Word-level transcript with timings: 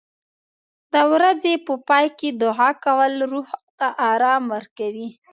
د 0.93 0.95
ورځې 1.13 1.53
په 1.65 1.73
پای 1.87 2.05
کې 2.17 2.29
دعا 2.43 2.69
کول 2.85 3.13
روح 3.31 3.49
ته 3.77 3.87
آرام 4.11 4.43
ورکوي. 4.55 5.09